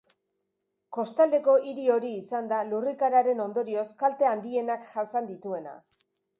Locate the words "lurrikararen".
2.71-3.45